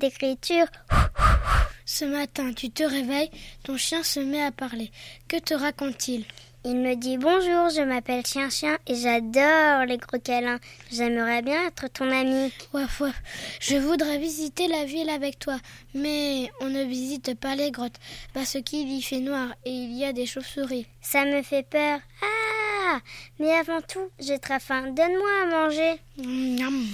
[0.00, 0.66] D'écriture.
[1.84, 3.30] Ce matin, tu te réveilles,
[3.64, 4.90] ton chien se met à parler.
[5.28, 6.24] Que te raconte-t-il?
[6.64, 10.58] Il me dit bonjour, je m'appelle Chien Chien et j'adore les gros câlins.
[10.90, 12.50] J'aimerais bien être ton ami.
[12.72, 13.14] Waf, waf.
[13.60, 15.58] Je voudrais visiter la ville avec toi,
[15.92, 18.00] mais on ne visite pas les grottes
[18.32, 20.86] parce qu'il y fait noir et il y a des chauves-souris.
[21.02, 22.00] Ça me fait peur.
[22.22, 23.00] Ah
[23.38, 24.92] Mais avant tout, j'ai très faim.
[24.92, 26.00] Donne-moi à manger.
[26.16, 26.86] Miam.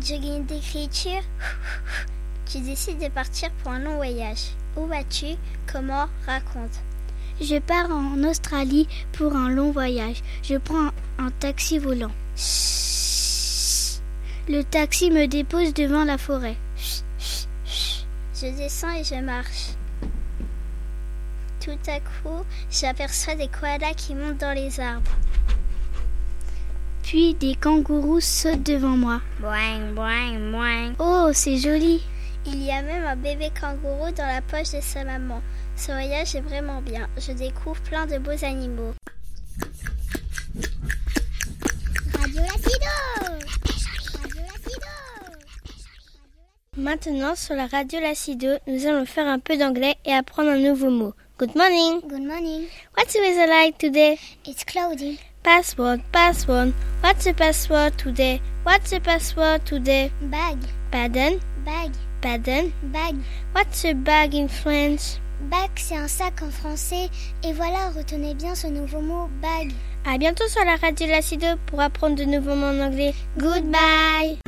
[0.00, 1.22] Jogging d'écriture.
[2.46, 4.54] Tu décides de partir pour un long voyage.
[4.76, 5.34] Où vas-tu?
[5.70, 6.06] Comment?
[6.24, 6.80] Raconte.
[7.40, 10.22] Je pars en Australie pour un long voyage.
[10.42, 12.12] Je prends un taxi volant.
[14.48, 16.56] Le taxi me dépose devant la forêt.
[18.34, 19.70] Je descends et je marche.
[21.60, 25.10] Tout à coup, j'aperçois des koalas qui montent dans les arbres.
[27.08, 29.22] Puis des kangourous sautent devant moi.
[29.40, 30.92] Boing, boing, boing.
[30.98, 32.02] Oh, c'est joli.
[32.44, 35.40] Il y a même un bébé kangourou dans la poche de sa maman.
[35.74, 37.08] Ce voyage est vraiment bien.
[37.16, 38.92] Je découvre plein de beaux animaux.
[42.12, 42.92] Radio Lacido
[44.20, 44.86] Radio Lacido
[46.76, 50.90] Maintenant, sur la radio Lacido, nous allons faire un peu d'anglais et apprendre un nouveau
[50.90, 51.14] mot.
[51.38, 52.02] Good morning.
[52.02, 52.66] Good morning.
[52.98, 54.18] What's the weather like today?
[54.44, 55.18] It's cloudy.
[55.42, 56.74] Password, password.
[57.00, 58.40] What's the password today?
[58.64, 60.10] What's the password today?
[60.20, 60.58] Bag,
[60.90, 61.40] Pardon?
[61.64, 62.72] bag, Pardon?
[62.92, 63.16] bag.
[63.52, 65.18] What's a bag in French?
[65.50, 67.08] Bag, c'est un sac en français.
[67.44, 69.72] Et voilà, retenez bien ce nouveau mot, bag.
[70.04, 73.14] À bientôt sur la radio Lacido pour apprendre de nouveaux mots en anglais.
[73.38, 74.38] Goodbye.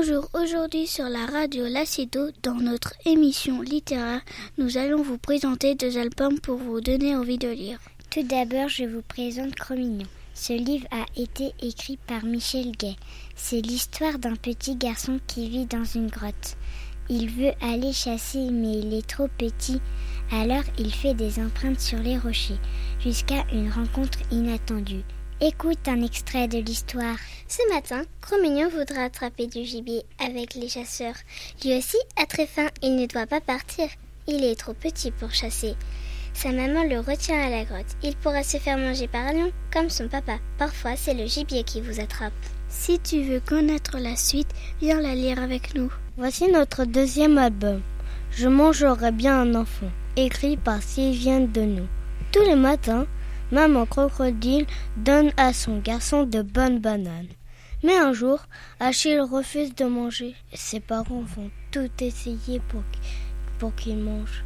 [0.00, 4.20] Bonjour, aujourd'hui sur la radio Lacido, dans notre émission littéraire,
[4.56, 7.80] nous allons vous présenter deux albums pour vous donner envie de lire.
[8.08, 10.06] Tout d'abord, je vous présente Cromignon.
[10.34, 12.94] Ce livre a été écrit par Michel Gay.
[13.34, 16.56] C'est l'histoire d'un petit garçon qui vit dans une grotte.
[17.08, 19.80] Il veut aller chasser, mais il est trop petit.
[20.30, 22.60] Alors il fait des empreintes sur les rochers,
[23.00, 25.02] jusqu'à une rencontre inattendue.
[25.40, 27.16] Écoute un extrait de l'histoire.
[27.46, 31.14] Ce matin, Cromignon voudra attraper du gibier avec les chasseurs.
[31.62, 33.86] Lui aussi a très faim, il ne doit pas partir.
[34.26, 35.76] Il est trop petit pour chasser.
[36.34, 37.86] Sa maman le retient à la grotte.
[38.02, 40.40] Il pourra se faire manger par un lion, comme son papa.
[40.58, 42.32] Parfois, c'est le gibier qui vous attrape.
[42.68, 44.50] Si tu veux connaître la suite,
[44.80, 45.92] viens la lire avec nous.
[46.16, 47.80] Voici notre deuxième album.
[48.32, 51.86] Je mangerai bien un enfant, écrit par Sylviane Denou.
[52.32, 53.06] Tous les matins,
[53.50, 54.66] maman crocodile
[54.96, 57.28] donne à son garçon de bonnes bananes.
[57.84, 58.40] Mais un jour,
[58.80, 60.34] Achille refuse de manger.
[60.52, 62.82] Ses parents vont tout essayer pour,
[63.58, 64.44] pour qu'il mange.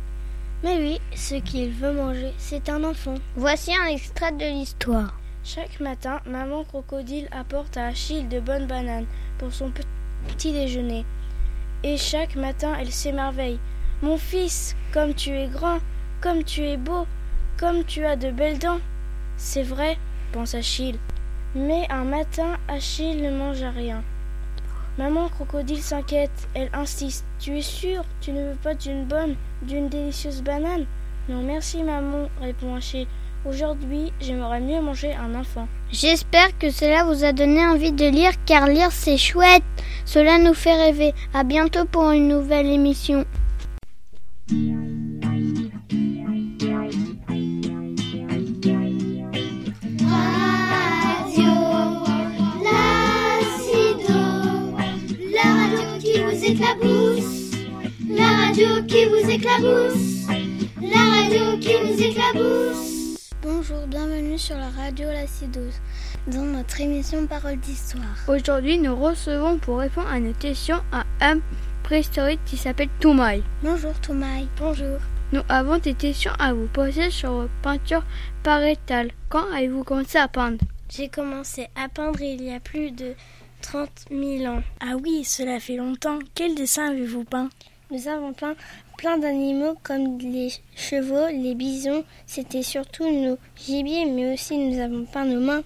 [0.62, 3.14] Mais lui, ce qu'il veut manger, c'est un enfant.
[3.34, 5.18] Voici un extrait de l'histoire.
[5.44, 9.06] Chaque matin, maman crocodile apporte à Achille de bonnes bananes
[9.38, 9.72] pour son
[10.28, 11.04] petit déjeuner.
[11.82, 13.58] Et chaque matin, elle s'émerveille.
[14.02, 15.78] Mon fils, comme tu es grand,
[16.20, 17.06] comme tu es beau,
[17.58, 18.80] comme tu as de belles dents.
[19.44, 19.98] C'est vrai,
[20.30, 20.98] pense Achille.
[21.56, 24.04] Mais un matin, Achille ne mange rien.
[24.98, 27.24] Maman crocodile s'inquiète, elle insiste.
[27.40, 30.86] Tu es sûr Tu ne veux pas d'une bonne, d'une délicieuse banane?
[31.28, 33.08] Non merci maman, répond Achille.
[33.44, 35.66] Aujourd'hui, j'aimerais mieux manger un enfant.
[35.90, 39.64] J'espère que cela vous a donné envie de lire car lire c'est chouette.
[40.04, 41.14] Cela nous fait rêver.
[41.34, 43.26] À bientôt pour une nouvelle émission.
[59.58, 60.26] Éclabousse,
[60.80, 63.18] la radio qui vous éclabousse.
[63.42, 65.72] Bonjour, bienvenue sur la radio Lacidos,
[66.26, 68.02] dans notre émission Parole d'Histoire.
[68.28, 71.42] Aujourd'hui, nous recevons pour répondre à une question un homme
[71.82, 73.42] préhistorique qui s'appelle Toumaï.
[73.62, 74.48] Bonjour Toumaï.
[74.58, 74.98] Bonjour.
[75.32, 78.04] Nous avons des questions à vous poser sur votre peinture
[78.42, 79.10] pariétale.
[79.28, 80.58] Quand avez-vous commencé à peindre?
[80.90, 83.14] J'ai commencé à peindre il y a plus de
[83.60, 84.62] 30 000 ans.
[84.80, 86.18] Ah oui, cela fait longtemps.
[86.34, 87.48] Quel dessin avez-vous peint?
[87.90, 88.54] Nous avons peint
[89.02, 92.04] plein d'animaux comme les chevaux, les bisons.
[92.24, 95.64] C'était surtout nos gibiers, mais aussi nous avons peint nos mains.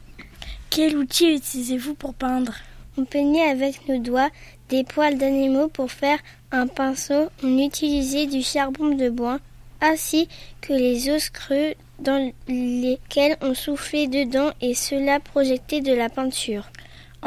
[0.71, 2.55] Quel outil utilisez-vous pour peindre?
[2.97, 4.31] On peignait avec nos doigts
[4.71, 6.19] des poils d'animaux pour faire
[6.51, 7.29] un pinceau.
[7.43, 9.39] On utilisait du charbon de bois
[9.83, 10.29] ainsi
[10.63, 16.71] que les os creux dans lesquels on soufflait dedans et cela projetait de la peinture.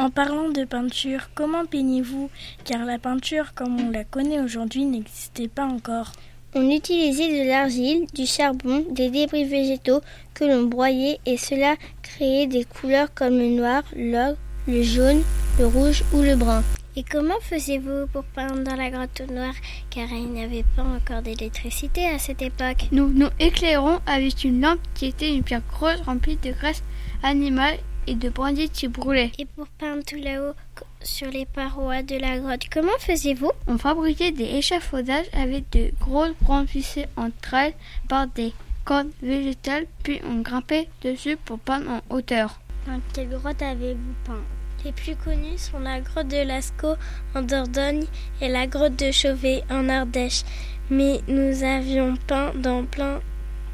[0.00, 2.30] En parlant de peinture, comment peignez-vous?
[2.64, 6.12] Car la peinture, comme on la connaît aujourd'hui, n'existait pas encore.
[6.54, 10.00] On utilisait de l'argile, du charbon, des débris végétaux
[10.32, 14.36] que l'on broyait et cela créait des couleurs comme le noir, l'or,
[14.66, 15.22] le jaune,
[15.58, 16.64] le rouge ou le brun.
[16.96, 19.52] Et comment faisiez-vous pour peindre dans la grotte au noir
[19.90, 22.88] Car il n'y avait pas encore d'électricité à cette époque.
[22.90, 26.82] Nous nous éclairons avec une lampe qui était une pierre creuse remplie de graisse
[27.22, 27.76] animale
[28.06, 29.32] et de brindilles qui brûlaient.
[29.38, 30.54] Et pour peindre tout là-haut
[31.02, 33.52] sur les parois de la grotte, comment faisiez-vous?
[33.66, 37.74] On fabriquait des échafaudages avec de grosses branches vissées entre elles
[38.08, 38.52] par des
[38.84, 42.60] cordes végétales, puis on grimpait dessus pour peindre en hauteur.
[42.86, 44.42] Dans quelle grotte avez-vous peint?
[44.84, 46.96] Les plus connues sont la grotte de Lascaux
[47.34, 48.06] en Dordogne
[48.40, 50.42] et la grotte de Chauvet en Ardèche.
[50.88, 53.20] Mais nous avions peint dans plein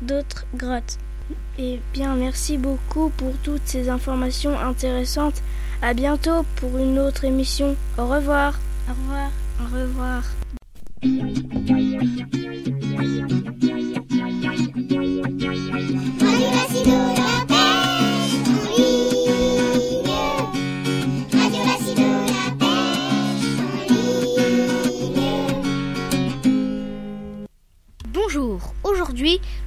[0.02, 0.98] d'autres grottes.
[1.58, 5.42] Eh bien, merci beaucoup pour toutes ces informations intéressantes.
[5.82, 7.76] À bientôt pour une autre émission.
[7.98, 8.58] Au revoir.
[8.88, 9.30] Au revoir.
[9.60, 10.22] Au revoir.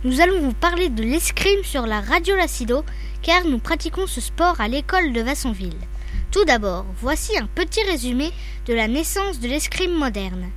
[0.06, 2.86] Nous allons vous parler de l'escrime sur la radio Lacido,
[3.22, 5.76] car nous pratiquons ce sport à l'école de Vassonville.
[6.32, 8.32] Tout d'abord, voici un petit résumé
[8.66, 10.52] de la naissance de l'escrime moderne.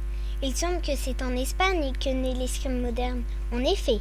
[0.45, 3.23] Il semble que c'est en Espagne que naît l'escrime moderne.
[3.53, 3.99] En effet,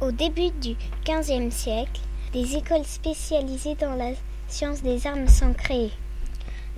[0.00, 2.00] au début du XVe siècle,
[2.32, 4.12] des écoles spécialisées dans la
[4.46, 5.92] science des armes sont créées.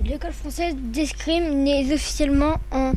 [0.03, 2.93] L'école française d'escrime naît officiellement en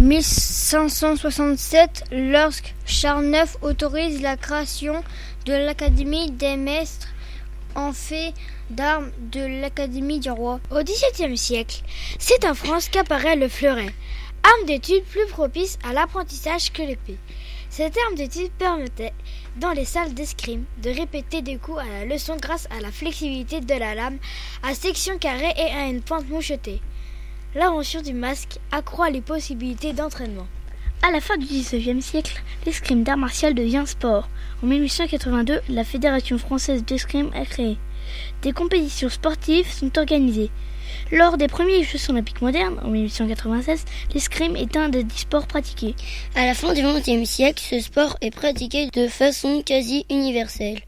[0.00, 5.04] 1567 lorsque Charles IX autorise la création
[5.46, 7.08] de l'Académie des maîtres
[7.76, 8.34] en fait
[8.70, 10.58] d'armes de l'Académie du roi.
[10.72, 11.82] Au XVIIe siècle,
[12.18, 13.94] c'est en France qu'apparaît le fleuret,
[14.42, 17.18] arme d'étude plus propice à l'apprentissage que l'épée.
[17.70, 19.12] Cette arme d'étude permettait,
[19.56, 23.60] dans les salles d'escrime, de répéter des coups à la leçon grâce à la flexibilité
[23.60, 24.18] de la lame,
[24.64, 26.80] à section carrée et à une pointe mouchetée.
[27.56, 30.48] L'invention du masque accroît les possibilités d'entraînement.
[31.02, 34.28] À la fin du XIXe siècle, l'escrime d'art martial devient sport.
[34.60, 37.78] En 1882, la Fédération française d'escrime est créée.
[38.42, 40.50] Des compétitions sportives sont organisées.
[41.14, 43.84] Lors des premiers Jeux olympiques modernes, en 1896,
[44.14, 45.94] l'escrime est un des dix sports pratiqués.
[46.34, 50.80] À la fin du XXe siècle, ce sport est pratiqué de façon quasi universelle.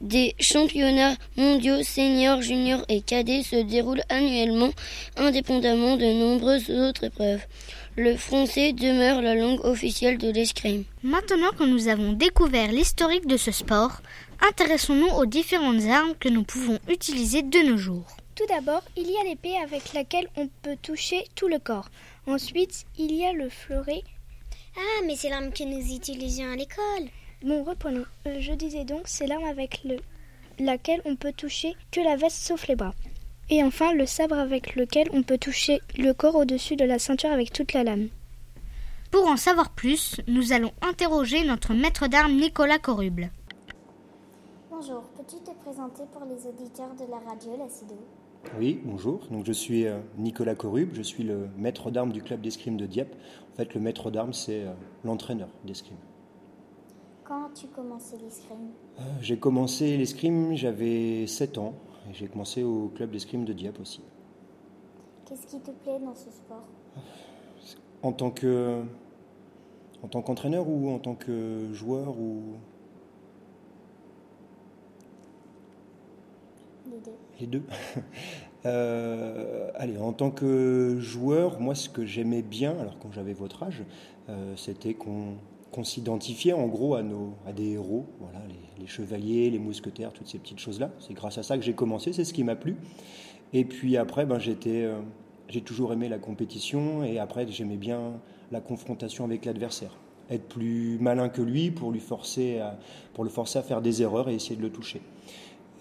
[0.00, 4.70] Des championnats mondiaux seniors, juniors et cadets se déroulent annuellement,
[5.18, 7.42] indépendamment de nombreuses autres épreuves.
[7.98, 10.84] Le français demeure la langue officielle de l'escrime.
[11.02, 14.00] Maintenant que nous avons découvert l'historique de ce sport,
[14.48, 18.16] intéressons-nous aux différentes armes que nous pouvons utiliser de nos jours.
[18.34, 21.88] Tout d'abord, il y a l'épée avec laquelle on peut toucher tout le corps.
[22.26, 24.02] Ensuite, il y a le fleuret.
[24.76, 27.10] Ah, mais c'est l'arme que nous utilisions à l'école.
[27.44, 28.04] Bon, reprenons.
[28.26, 29.98] Euh, je disais donc, c'est l'arme avec le,
[30.58, 32.94] laquelle on peut toucher que la veste sauf les bras.
[33.50, 37.30] Et enfin, le sabre avec lequel on peut toucher le corps au-dessus de la ceinture
[37.30, 38.08] avec toute la lame.
[39.12, 43.30] Pour en savoir plus, nous allons interroger notre maître d'armes Nicolas Coruble.
[44.70, 47.68] Bonjour, peux-tu te présenter pour les auditeurs de la radio La
[48.58, 49.20] oui, bonjour.
[49.30, 52.86] Donc, je suis euh, Nicolas Corrube, je suis le maître d'armes du club d'escrime de
[52.86, 53.14] Dieppe.
[53.52, 54.72] En fait, le maître d'armes, c'est euh,
[55.04, 55.96] l'entraîneur d'escrime.
[57.24, 58.70] Quand as-tu commencé l'escrime?
[58.98, 61.74] Euh, J'ai commencé l'escrime, j'avais 7 ans,
[62.10, 64.02] et j'ai commencé au club d'escrime de Dieppe aussi.
[65.24, 66.66] Qu'est-ce qui te plaît dans ce sport?
[68.02, 68.82] En tant que.
[70.02, 72.42] En tant qu'entraîneur ou en tant que joueur ou?
[76.86, 77.23] Les deux.
[78.66, 83.62] Euh, allez, en tant que joueur, moi, ce que j'aimais bien, alors quand j'avais votre
[83.62, 83.82] âge,
[84.30, 85.36] euh, c'était qu'on
[85.82, 88.38] s'identifiait en gros à, nos, à des héros, voilà,
[88.78, 90.90] les, chevaliers, les mousquetaires, toutes ces petites choses-là.
[90.98, 92.76] C'est grâce à ça que j'ai commencé, c'est ce qui m'a plu.
[93.52, 95.00] Et puis après, ben, euh,
[95.48, 98.14] j'ai toujours aimé la compétition et après, j'aimais bien
[98.50, 99.96] la confrontation avec l'adversaire.
[100.30, 102.62] Être plus malin que lui pour, lui forcer
[103.12, 105.02] pour le forcer à faire des erreurs et essayer de le toucher.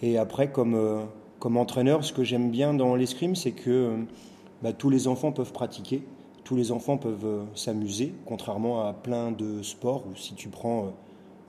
[0.01, 1.07] Et après, comme
[1.43, 3.97] comme entraîneur, ce que j'aime bien dans l'escrime, c'est que
[4.61, 6.01] bah, tous les enfants peuvent pratiquer,
[6.45, 10.85] tous les enfants peuvent euh, s'amuser, contrairement à plein de sports où si tu prends
[10.85, 10.89] euh,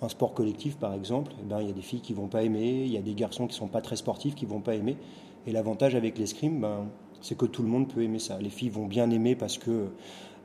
[0.03, 2.43] un sport collectif par exemple, eh ben, il y a des filles qui vont pas
[2.43, 4.97] aimer, il y a des garçons qui sont pas très sportifs qui vont pas aimer.
[5.47, 6.89] Et l'avantage avec l'escrime, ben,
[7.21, 8.37] c'est que tout le monde peut aimer ça.
[8.41, 9.91] Les filles vont bien aimer parce que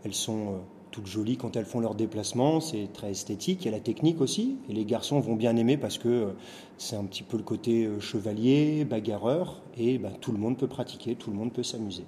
[0.06, 0.60] elles sont
[0.91, 4.22] toutes jolies quand elles font leur déplacement, c'est très esthétique, il y a la technique
[4.22, 6.29] aussi, et les garçons vont bien aimer parce que
[6.77, 11.15] c'est un petit peu le côté chevalier, bagarreur, et ben, tout le monde peut pratiquer,
[11.15, 12.05] tout le monde peut s'amuser.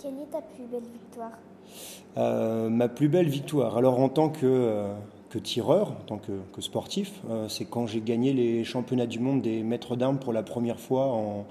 [0.00, 2.70] Quelle est ta plus belle victoire?
[2.70, 4.86] Ma plus belle victoire, alors en tant que
[5.32, 9.40] que tireur, en tant que, sportif, euh, c'est quand j'ai gagné les championnats du monde
[9.40, 11.46] des maîtres d'armes pour la première fois en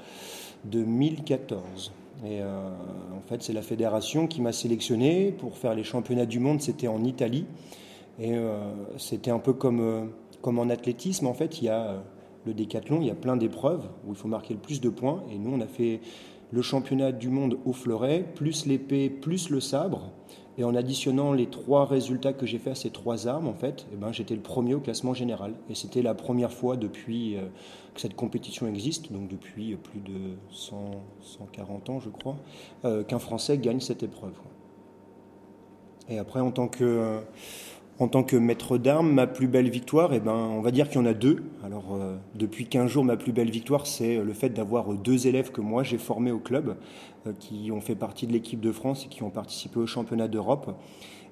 [0.66, 1.92] 2014.
[2.24, 2.70] Et euh,
[3.18, 6.62] en fait, c'est la fédération qui m'a sélectionné pour faire les championnats du monde.
[6.62, 7.46] C'était en Italie.
[8.20, 8.60] Et euh,
[8.98, 10.12] c'était un peu comme,
[10.42, 11.28] comme en athlétisme.
[11.28, 12.04] En fait, il y a
[12.46, 15.24] le décathlon, il y a plein d'épreuves où il faut marquer le plus de points.
[15.32, 16.02] Et nous, on a fait
[16.52, 20.12] le championnat du monde au fleuret, plus l'épée, plus le sabre.
[20.58, 23.88] Et en additionnant les trois résultats que j'ai fait à ces trois armes, en fait,
[23.94, 25.54] eh ben, j'étais le premier au classement général.
[25.70, 27.44] Et c'était la première fois depuis euh,
[27.96, 32.36] que cette compétition existe, donc depuis plus de 140 ans, je crois,
[32.84, 34.34] euh, qu'un Français gagne cette épreuve.
[36.10, 37.22] Et après, en tant que
[38.02, 41.00] en tant que maître d'armes, ma plus belle victoire, eh ben, on va dire qu'il
[41.00, 41.44] y en a deux.
[41.64, 45.52] Alors, euh, depuis 15 jours, ma plus belle victoire, c'est le fait d'avoir deux élèves
[45.52, 46.78] que moi j'ai formés au club,
[47.28, 50.28] euh, qui ont fait partie de l'équipe de France et qui ont participé au championnat
[50.28, 50.76] d'Europe.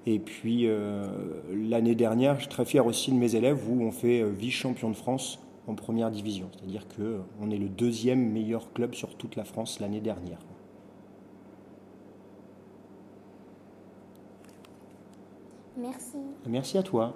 [0.06, 1.08] Et puis, euh,
[1.52, 4.96] l'année dernière, je suis très fier aussi de mes élèves où on fait vice-champion de
[4.96, 6.50] France en première division.
[6.56, 10.38] C'est-à-dire qu'on est le deuxième meilleur club sur toute la France l'année dernière.
[15.80, 16.18] Merci.
[16.46, 17.14] Merci à toi.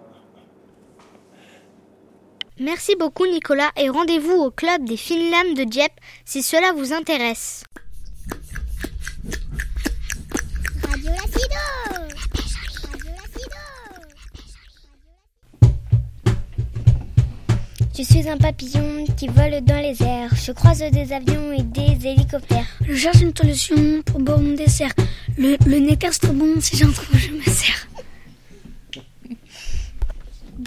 [2.59, 6.93] Merci beaucoup Nicolas et rendez-vous au club des fines lames de Dieppe si cela vous
[6.93, 7.63] intéresse.
[10.87, 11.11] Radio
[17.95, 20.33] Je suis un papillon qui vole dans les airs.
[20.35, 22.65] Je croise des avions et des hélicoptères.
[22.87, 24.91] Je cherche une solution pour boire mon dessert.
[25.37, 27.87] Le, le nectar c'est trop bon, si j'en trouve, je me sers.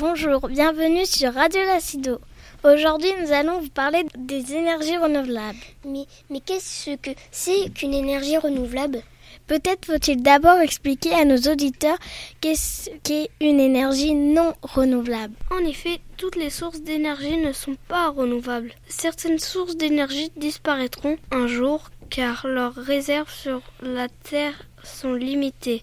[0.08, 2.20] Bonjour, bienvenue sur Radio Lacido.
[2.62, 5.58] Aujourd'hui, nous allons vous parler des énergies renouvelables.
[5.84, 9.02] Mais, mais qu'est-ce que c'est qu'une énergie renouvelable?
[9.48, 11.98] Peut-être faut-il d'abord expliquer à nos auditeurs
[12.40, 15.34] qu'est-ce qu'est une énergie non renouvelable.
[15.50, 18.74] En effet, toutes les sources d'énergie ne sont pas renouvelables.
[18.86, 25.82] Certaines sources d'énergie disparaîtront un jour car leurs réserves sur la Terre sont limitées.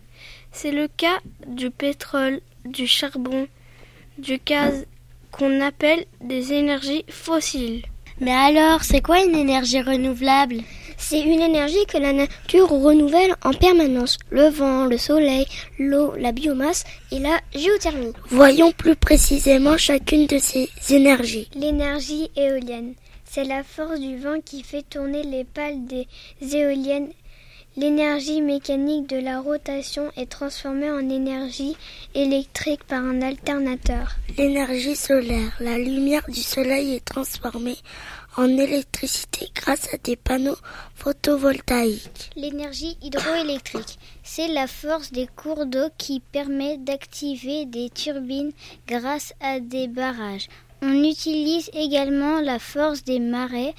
[0.53, 3.49] C'est le cas du pétrole, du charbon,
[4.17, 4.85] du gaz
[5.31, 7.83] qu'on appelle des énergies fossiles.
[8.19, 10.57] Mais alors, c'est quoi une énergie renouvelable?
[10.97, 14.17] C'est une énergie que la nature renouvelle en permanence.
[14.29, 15.45] Le vent, le soleil,
[15.79, 18.13] l'eau, la biomasse et la géothermie.
[18.29, 21.49] Voyons plus précisément chacune de ces énergies.
[21.55, 22.93] L'énergie éolienne.
[23.25, 26.07] C'est la force du vent qui fait tourner les pales des
[26.55, 27.09] éoliennes
[27.75, 31.75] L'énergie mécanique de la rotation est transformée en énergie
[32.13, 34.15] électrique par un alternateur.
[34.37, 37.77] L'énergie solaire, la lumière du soleil est transformée
[38.37, 40.57] en électricité grâce à des panneaux
[40.93, 42.29] photovoltaïques.
[42.35, 48.51] L'énergie hydroélectrique, c'est la force des cours d'eau qui permet d'activer des turbines
[48.87, 50.47] grâce à des barrages.
[50.83, 53.73] On utilise également la force des marais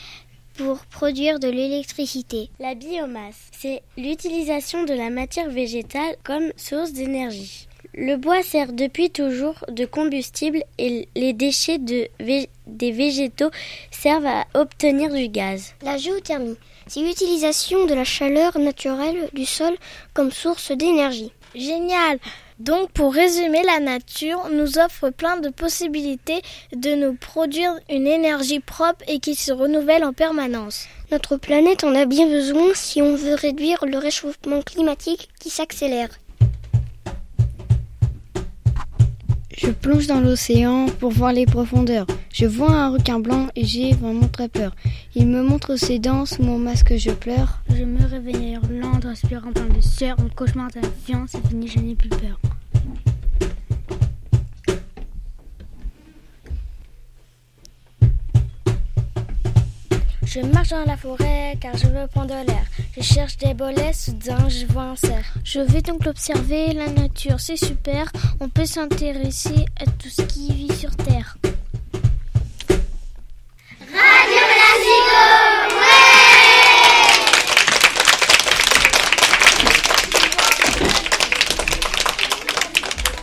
[0.56, 2.50] pour produire de l'électricité.
[2.58, 7.68] La biomasse, c'est l'utilisation de la matière végétale comme source d'énergie.
[7.96, 12.08] Le bois sert depuis toujours de combustible et les déchets de
[12.66, 13.50] des végétaux
[13.90, 15.74] servent à obtenir du gaz.
[15.82, 16.56] La géothermie,
[16.88, 19.76] c'est l'utilisation de la chaleur naturelle du sol
[20.12, 21.30] comme source d'énergie.
[21.54, 22.18] Génial
[22.60, 26.40] donc, pour résumer, la nature nous offre plein de possibilités
[26.72, 30.86] de nous produire une énergie propre et qui se renouvelle en permanence.
[31.10, 36.10] Notre planète en a bien besoin si on veut réduire le réchauffement climatique qui s'accélère.
[39.56, 42.06] Je plonge dans l'océan pour voir les profondeurs.
[42.34, 44.74] Je vois un requin blanc et j'ai vraiment très peur.
[45.14, 47.62] Il me montre ses dents sous mon masque, je pleure.
[47.70, 50.16] Je me réveille hurlant, transpirant plein de sueur.
[50.18, 52.40] Mon cauchemar devient, c'est fini, je n'ai plus peur.
[60.26, 62.64] Je marche dans la forêt car je veux prendre l'air.
[62.96, 65.34] Je cherche des bolets, soudain je vois un cerf.
[65.44, 68.10] Je vais donc l'observer, la nature c'est super.
[68.40, 71.36] On peut s'intéresser à tout ce qui vit sur Terre.